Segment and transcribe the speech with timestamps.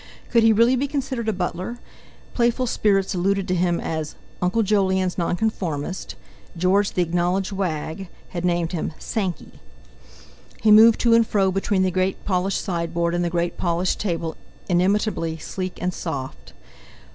[0.31, 1.77] Could he really be considered a butler?
[2.33, 6.15] Playful spirits alluded to him as: "Uncle Jolyon's Nonconformist".
[6.57, 9.59] George, the acknowledged wag, had named him: "Sankey."
[10.59, 14.35] He moved to and fro between the great polished sideboard and the great polished table
[14.67, 16.53] inimitably sleek and soft.